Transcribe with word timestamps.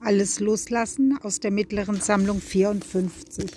Alles 0.00 0.40
loslassen 0.40 1.18
aus 1.22 1.40
der 1.40 1.50
mittleren 1.50 2.00
Sammlung 2.00 2.40
54. 2.40 3.50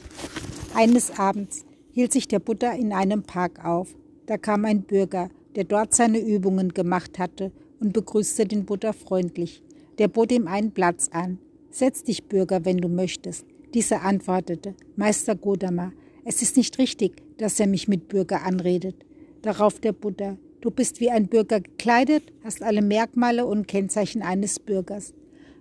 Eines 0.74 1.20
Abends 1.20 1.66
hielt 1.92 2.14
sich 2.14 2.28
der 2.28 2.40
Buddha 2.40 2.72
in 2.72 2.94
einem 2.94 3.24
Park 3.24 3.64
auf. 3.64 3.90
Da 4.26 4.38
kam 4.38 4.66
ein 4.66 4.84
Bürger, 4.84 5.30
der 5.56 5.66
dort 5.66 5.94
seine 5.94 6.20
Übungen 6.20 6.74
gemacht 6.74 7.20
hatte, 7.20 7.52
und 7.80 7.94
begrüßte 7.94 8.46
den 8.46 8.66
Buddha 8.66 8.94
freundlich. 8.94 9.62
Der 10.00 10.08
bot 10.08 10.32
ihm 10.32 10.48
einen 10.48 10.72
Platz 10.72 11.10
an. 11.12 11.40
Setz 11.72 12.04
dich, 12.04 12.24
Bürger, 12.24 12.66
wenn 12.66 12.78
du 12.78 12.88
möchtest. 12.88 13.46
Dieser 13.74 14.02
antwortete, 14.02 14.76
Meister 14.96 15.36
Godama, 15.36 15.92
es 16.26 16.42
ist 16.42 16.58
nicht 16.58 16.78
richtig, 16.80 17.22
dass 17.38 17.60
er 17.60 17.68
mich 17.68 17.88
mit 17.88 18.08
Bürger 18.08 18.44
anredet. 18.44 18.96
Darauf 19.42 19.80
der 19.80 19.94
Buddha, 19.94 20.38
du 20.62 20.72
bist 20.72 21.00
wie 21.00 21.12
ein 21.12 21.28
Bürger 21.28 21.60
gekleidet, 21.62 22.24
hast 22.44 22.64
alle 22.64 22.82
Merkmale 22.82 23.46
und 23.46 23.68
Kennzeichen 23.68 24.22
eines 24.22 24.60
Bürgers. 24.60 25.14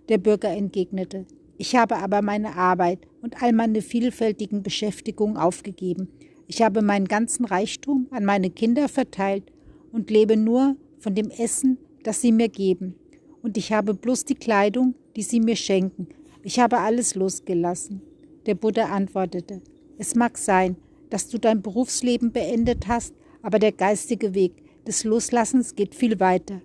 Der 0.09 0.19
Bürger 0.19 0.51
entgegnete, 0.51 1.27
ich 1.59 1.77
habe 1.77 1.97
aber 1.97 2.23
meine 2.23 2.57
Arbeit 2.57 3.01
und 3.21 3.43
all 3.43 3.53
meine 3.53 3.83
vielfältigen 3.83 4.63
Beschäftigungen 4.63 5.37
aufgegeben. 5.37 6.09
Ich 6.47 6.63
habe 6.63 6.83
meinen 6.83 7.09
ganzen 7.09 7.45
Reichtum 7.45 8.07
an 8.11 8.25
meine 8.25 8.49
Kinder 8.49 8.89
verteilt 8.89 9.53
und 9.93 10.11
lebe 10.11 10.37
nur 10.37 10.77
von 10.99 11.15
dem 11.15 11.31
Essen, 11.31 11.79
das 12.05 12.23
sie 12.23 12.33
mir 12.33 12.49
geben. 12.49 12.95
Und 13.43 13.59
ich 13.59 13.73
habe 13.73 13.93
bloß 13.93 14.25
die 14.25 14.35
Kleidung, 14.35 14.95
die 15.17 15.23
sie 15.23 15.41
mir 15.41 15.57
schenken. 15.57 16.09
Ich 16.43 16.59
habe 16.59 16.79
alles 16.79 17.15
losgelassen. 17.15 18.01
Der 18.47 18.55
Buddha 18.55 18.87
antwortete, 18.87 19.61
es 19.99 20.15
mag 20.15 20.39
sein, 20.39 20.77
dass 21.11 21.29
du 21.29 21.39
dein 21.39 21.61
Berufsleben 21.61 22.33
beendet 22.33 22.89
hast, 22.89 23.15
aber 23.43 23.59
der 23.59 23.73
geistige 23.73 24.35
Weg 24.35 24.53
des 24.87 25.05
Loslassens 25.05 25.75
geht 25.75 25.95
viel 25.95 26.19
weiter. 26.21 26.63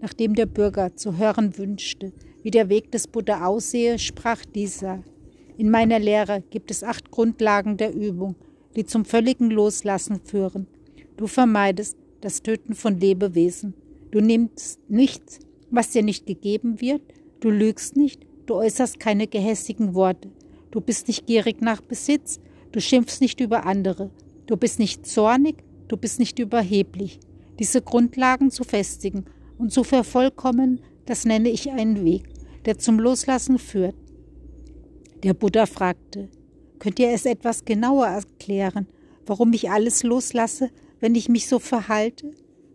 Nachdem 0.00 0.34
der 0.34 0.46
Bürger 0.46 0.94
zu 0.94 1.16
hören 1.16 1.56
wünschte, 1.58 2.12
wie 2.46 2.52
der 2.52 2.68
Weg 2.68 2.92
des 2.92 3.08
Buddha 3.08 3.44
aussehe, 3.44 3.98
sprach 3.98 4.44
dieser. 4.44 5.02
In 5.58 5.68
meiner 5.68 5.98
Lehre 5.98 6.44
gibt 6.48 6.70
es 6.70 6.84
acht 6.84 7.10
Grundlagen 7.10 7.76
der 7.76 7.92
Übung, 7.92 8.36
die 8.76 8.86
zum 8.86 9.04
völligen 9.04 9.50
Loslassen 9.50 10.20
führen. 10.20 10.68
Du 11.16 11.26
vermeidest 11.26 11.96
das 12.20 12.42
Töten 12.42 12.76
von 12.76 13.00
Lebewesen. 13.00 13.74
Du 14.12 14.20
nimmst 14.20 14.78
nichts, 14.88 15.40
was 15.72 15.90
dir 15.90 16.04
nicht 16.04 16.24
gegeben 16.24 16.80
wird. 16.80 17.02
Du 17.40 17.50
lügst 17.50 17.96
nicht. 17.96 18.24
Du 18.46 18.54
äußerst 18.54 19.00
keine 19.00 19.26
gehässigen 19.26 19.94
Worte. 19.94 20.30
Du 20.70 20.80
bist 20.80 21.08
nicht 21.08 21.26
gierig 21.26 21.60
nach 21.60 21.80
Besitz. 21.80 22.38
Du 22.70 22.80
schimpfst 22.80 23.20
nicht 23.20 23.40
über 23.40 23.66
andere. 23.66 24.12
Du 24.46 24.56
bist 24.56 24.78
nicht 24.78 25.04
zornig. 25.04 25.64
Du 25.88 25.96
bist 25.96 26.20
nicht 26.20 26.38
überheblich. 26.38 27.18
Diese 27.58 27.82
Grundlagen 27.82 28.52
zu 28.52 28.62
festigen 28.62 29.24
und 29.58 29.72
zu 29.72 29.82
vervollkommen, 29.82 30.80
das 31.06 31.24
nenne 31.24 31.48
ich 31.48 31.72
einen 31.72 32.04
Weg 32.04 32.35
der 32.66 32.78
zum 32.78 32.98
Loslassen 32.98 33.58
führt. 33.58 33.94
Der 35.22 35.34
Buddha 35.34 35.66
fragte, 35.66 36.28
könnt 36.78 36.98
ihr 36.98 37.10
es 37.10 37.24
etwas 37.24 37.64
genauer 37.64 38.06
erklären, 38.06 38.86
warum 39.24 39.52
ich 39.52 39.70
alles 39.70 40.02
loslasse, 40.02 40.70
wenn 41.00 41.14
ich 41.14 41.28
mich 41.28 41.48
so 41.48 41.58
verhalte? 41.58 42.32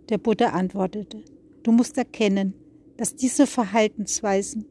Der 0.09 0.17
Buddha 0.17 0.49
antwortete, 0.49 1.23
du 1.63 1.71
musst 1.71 1.97
erkennen, 1.97 2.53
dass 2.97 3.15
diese 3.15 3.45
Verhaltensweisen 3.45 4.65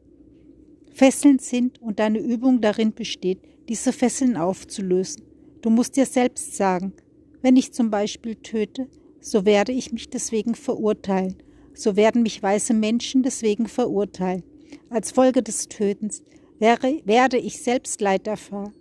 Fesseln 0.91 1.39
sind 1.39 1.81
und 1.81 1.99
deine 1.99 2.19
Übung 2.19 2.59
darin 2.59 2.93
besteht, 2.93 3.39
diese 3.69 3.93
Fesseln 3.93 4.35
aufzulösen. 4.35 5.23
Du 5.61 5.69
musst 5.69 5.95
dir 5.95 6.05
selbst 6.05 6.57
sagen, 6.57 6.93
wenn 7.41 7.55
ich 7.55 7.71
zum 7.71 7.89
Beispiel 7.89 8.35
töte, 8.35 8.87
so 9.21 9.45
werde 9.45 9.71
ich 9.71 9.93
mich 9.93 10.09
deswegen 10.09 10.55
verurteilen, 10.55 11.37
so 11.73 11.95
werden 11.95 12.23
mich 12.23 12.41
weiße 12.41 12.73
Menschen 12.73 13.23
deswegen 13.23 13.67
verurteilen. 13.67 14.43
Als 14.91 15.11
Folge 15.11 15.41
des 15.41 15.69
Tötens 15.69 16.21
wäre, 16.59 16.99
werde 17.05 17.37
ich 17.37 17.61
selbst 17.61 18.01
Leid 18.01 18.27
erfahren 18.27 18.73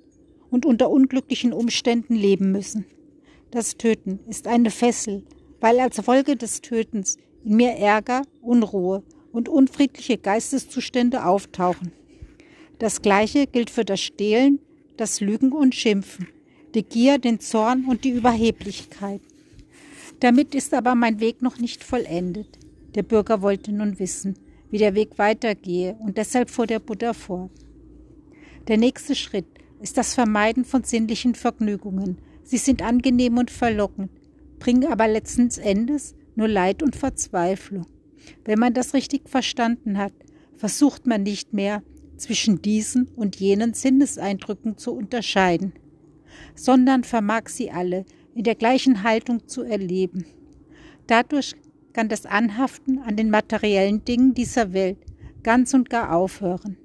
und 0.51 0.67
unter 0.67 0.91
unglücklichen 0.91 1.53
Umständen 1.53 2.17
leben 2.17 2.51
müssen. 2.51 2.85
Das 3.53 3.77
Töten 3.77 4.19
ist 4.29 4.49
eine 4.49 4.73
Fessel, 4.73 5.23
weil 5.61 5.79
als 5.79 6.01
Folge 6.01 6.35
des 6.35 6.63
Tötens 6.63 7.17
in 7.45 7.55
mir 7.55 7.77
Ärger, 7.77 8.23
Unruhe 8.43 9.05
und 9.31 9.49
unfriedliche 9.49 10.19
Geisteszustände 10.19 11.25
auftauchen. 11.25 11.93
Das 12.81 13.03
Gleiche 13.03 13.47
gilt 13.47 13.71
für 13.71 13.85
das 13.85 14.01
Stehlen, 14.01 14.59
das 14.97 15.21
Lügen 15.21 15.53
und 15.53 15.77
Schimpfen, 15.77 16.27
die 16.75 16.83
Gier, 16.83 17.19
den 17.19 17.39
Zorn 17.39 17.85
und 17.85 18.03
die 18.03 18.11
Überheblichkeit. 18.11 19.21
Damit 20.19 20.57
ist 20.57 20.75
aber 20.75 20.97
mein 20.97 21.21
Weg 21.21 21.41
noch 21.41 21.59
nicht 21.59 21.85
vollendet. 21.85 22.59
Der 22.97 23.05
Bürger 23.05 23.43
wollte 23.43 23.71
nun 23.71 24.01
wissen, 24.01 24.35
wie 24.71 24.79
der 24.79 24.95
Weg 24.95 25.19
weitergehe, 25.19 25.97
und 26.01 26.17
deshalb 26.17 26.51
fuhr 26.51 26.67
der 26.67 26.79
Buddha 26.79 27.13
fort. 27.13 27.51
Der 28.69 28.77
nächste 28.77 29.15
Schritt 29.15 29.47
ist 29.81 29.97
das 29.97 30.15
Vermeiden 30.15 30.65
von 30.65 30.85
sinnlichen 30.85 31.35
Vergnügungen. 31.35 32.19
Sie 32.43 32.59
sind 32.59 32.83
angenehm 32.83 33.39
und 33.39 33.51
verlockend, 33.51 34.11
bringen 34.59 34.91
aber 34.91 35.09
letzten 35.09 35.51
Endes 35.61 36.15
nur 36.37 36.49
Leid 36.49 36.83
und 36.83 36.97
Verzweiflung. 36.97 37.87
Wenn 38.45 38.59
man 38.59 38.75
das 38.75 38.95
richtig 38.95 39.29
verstanden 39.29 39.99
hat, 39.99 40.13
versucht 40.57 41.07
man 41.07 41.23
nicht 41.23 41.53
mehr 41.53 41.83
zwischen 42.17 42.61
diesen 42.61 43.09
und 43.17 43.37
jenen 43.37 43.73
Sinneseindrücken 43.73 44.77
zu 44.77 44.93
unterscheiden, 44.93 45.73
sondern 46.55 47.03
vermag 47.03 47.49
sie 47.49 47.71
alle 47.71 48.05
in 48.35 48.45
der 48.45 48.55
gleichen 48.55 49.03
Haltung 49.03 49.49
zu 49.49 49.63
erleben. 49.63 50.27
Dadurch 51.07 51.55
kann 51.93 52.09
das 52.09 52.27
Anhaften 52.27 52.99
an 52.99 53.17
den 53.17 53.31
materiellen 53.31 54.05
Dingen 54.05 54.35
dieser 54.35 54.73
Welt 54.73 54.99
ganz 55.43 55.75
und 55.75 55.91
gar 55.91 56.15
aufhören. 56.15 56.77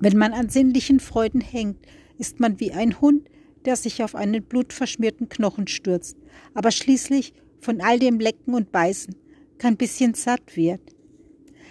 Wenn 0.00 0.16
man 0.16 0.32
an 0.32 0.48
sinnlichen 0.48 1.00
Freuden 1.00 1.40
hängt, 1.40 1.78
ist 2.18 2.40
man 2.40 2.60
wie 2.60 2.72
ein 2.72 3.00
Hund, 3.00 3.28
der 3.64 3.76
sich 3.76 4.02
auf 4.02 4.14
einen 4.14 4.42
blutverschmierten 4.42 5.28
Knochen 5.28 5.66
stürzt, 5.66 6.16
aber 6.52 6.70
schließlich 6.70 7.32
von 7.60 7.80
all 7.80 7.98
dem 7.98 8.20
Lecken 8.20 8.54
und 8.54 8.70
Beißen 8.72 9.16
kein 9.58 9.76
bisschen 9.76 10.14
satt 10.14 10.56
wird. 10.56 10.80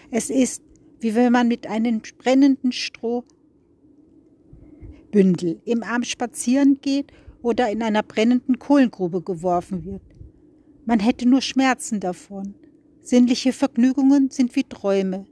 Es 0.09 0.29
ist, 0.29 0.63
wie 0.99 1.15
wenn 1.15 1.31
man 1.31 1.47
mit 1.47 1.67
einem 1.67 2.01
brennenden 2.17 2.71
Strohbündel 2.71 3.23
im 5.65 5.83
Arm 5.83 6.03
spazieren 6.03 6.79
geht 6.81 7.11
oder 7.41 7.69
in 7.69 7.83
einer 7.83 8.03
brennenden 8.03 8.57
Kohlengrube 8.57 9.21
geworfen 9.21 9.85
wird. 9.85 10.01
Man 10.85 10.99
hätte 10.99 11.27
nur 11.27 11.41
Schmerzen 11.41 11.99
davon. 11.99 12.55
Sinnliche 13.01 13.53
Vergnügungen 13.53 14.29
sind 14.29 14.55
wie 14.55 14.63
Träume. 14.63 15.25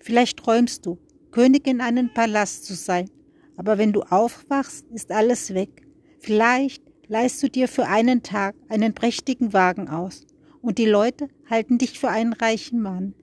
Vielleicht 0.00 0.38
träumst 0.38 0.86
du, 0.86 0.98
König 1.30 1.66
in 1.66 1.80
einem 1.80 2.12
Palast 2.12 2.64
zu 2.64 2.74
sein, 2.74 3.08
aber 3.56 3.78
wenn 3.78 3.92
du 3.92 4.02
aufwachst, 4.02 4.86
ist 4.92 5.12
alles 5.12 5.54
weg. 5.54 5.86
Vielleicht 6.18 6.82
leihst 7.06 7.42
du 7.42 7.48
dir 7.48 7.68
für 7.68 7.86
einen 7.86 8.22
Tag 8.22 8.56
einen 8.68 8.92
prächtigen 8.92 9.52
Wagen 9.52 9.88
aus, 9.88 10.26
und 10.60 10.78
die 10.78 10.86
Leute 10.86 11.28
halten 11.48 11.78
dich 11.78 11.98
für 11.98 12.08
einen 12.08 12.32
reichen 12.32 12.80
Mann. 12.80 13.14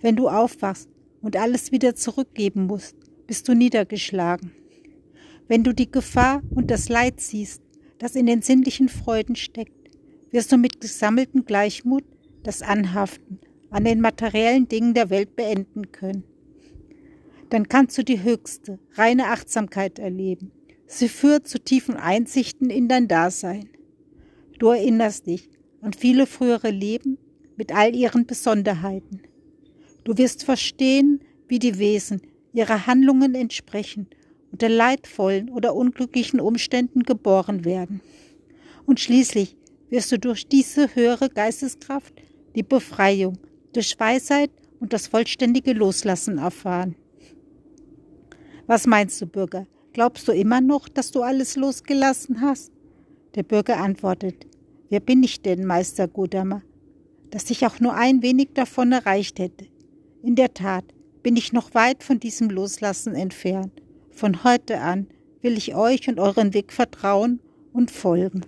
Wenn 0.00 0.16
du 0.16 0.28
aufwachst 0.28 0.88
und 1.20 1.36
alles 1.36 1.72
wieder 1.72 1.94
zurückgeben 1.94 2.66
musst, 2.66 2.96
bist 3.26 3.48
du 3.48 3.54
niedergeschlagen. 3.54 4.52
Wenn 5.48 5.64
du 5.64 5.72
die 5.72 5.90
Gefahr 5.90 6.42
und 6.50 6.70
das 6.70 6.88
Leid 6.88 7.20
siehst, 7.20 7.62
das 7.98 8.16
in 8.16 8.26
den 8.26 8.42
sinnlichen 8.42 8.88
Freuden 8.88 9.36
steckt, 9.36 9.81
wirst 10.32 10.50
du 10.50 10.56
mit 10.56 10.80
gesammeltem 10.80 11.44
Gleichmut 11.44 12.04
das 12.42 12.62
Anhaften 12.62 13.38
an 13.70 13.84
den 13.84 14.00
materiellen 14.00 14.68
Dingen 14.68 14.94
der 14.94 15.08
Welt 15.10 15.36
beenden 15.36 15.92
können. 15.92 16.24
Dann 17.50 17.68
kannst 17.68 17.96
du 17.96 18.02
die 18.02 18.22
höchste, 18.22 18.78
reine 18.94 19.28
Achtsamkeit 19.28 19.98
erleben. 19.98 20.50
Sie 20.86 21.08
führt 21.08 21.46
zu 21.46 21.58
tiefen 21.58 21.96
Einsichten 21.96 22.70
in 22.70 22.88
dein 22.88 23.08
Dasein. 23.08 23.68
Du 24.58 24.68
erinnerst 24.68 25.26
dich 25.26 25.48
an 25.80 25.92
viele 25.92 26.26
frühere 26.26 26.70
Leben 26.70 27.18
mit 27.56 27.74
all 27.74 27.94
ihren 27.94 28.26
Besonderheiten. 28.26 29.22
Du 30.04 30.18
wirst 30.18 30.44
verstehen, 30.44 31.20
wie 31.48 31.58
die 31.58 31.78
Wesen 31.78 32.22
ihrer 32.52 32.86
Handlungen 32.86 33.34
entsprechen 33.34 34.08
unter 34.50 34.68
leidvollen 34.68 35.48
oder 35.48 35.74
unglücklichen 35.74 36.38
Umständen 36.38 37.04
geboren 37.04 37.64
werden. 37.64 38.02
Und 38.84 39.00
schließlich 39.00 39.56
wirst 39.92 40.10
du 40.10 40.18
durch 40.18 40.48
diese 40.48 40.94
höhere 40.94 41.28
Geisteskraft 41.28 42.14
die 42.56 42.62
Befreiung 42.62 43.36
durch 43.74 43.98
Weisheit 44.00 44.50
und 44.80 44.94
das 44.94 45.06
vollständige 45.06 45.74
Loslassen 45.74 46.38
erfahren. 46.38 46.96
Was 48.66 48.86
meinst 48.86 49.20
du, 49.20 49.26
Bürger? 49.26 49.66
Glaubst 49.92 50.26
du 50.26 50.32
immer 50.32 50.62
noch, 50.62 50.88
dass 50.88 51.10
du 51.10 51.20
alles 51.22 51.56
losgelassen 51.56 52.40
hast? 52.40 52.72
Der 53.34 53.42
Bürger 53.42 53.76
antwortet, 53.78 54.46
wer 54.88 55.00
bin 55.00 55.22
ich 55.22 55.42
denn, 55.42 55.66
Meister 55.66 56.08
Godama, 56.08 56.62
dass 57.30 57.50
ich 57.50 57.66
auch 57.66 57.78
nur 57.78 57.94
ein 57.94 58.22
wenig 58.22 58.48
davon 58.54 58.92
erreicht 58.92 59.38
hätte? 59.38 59.66
In 60.22 60.36
der 60.36 60.54
Tat 60.54 60.84
bin 61.22 61.36
ich 61.36 61.52
noch 61.52 61.74
weit 61.74 62.02
von 62.02 62.18
diesem 62.18 62.48
Loslassen 62.48 63.14
entfernt. 63.14 63.82
Von 64.10 64.42
heute 64.42 64.80
an 64.80 65.08
will 65.42 65.58
ich 65.58 65.74
euch 65.74 66.08
und 66.08 66.18
euren 66.18 66.54
Weg 66.54 66.72
vertrauen 66.72 67.40
und 67.74 67.90
folgen. 67.90 68.46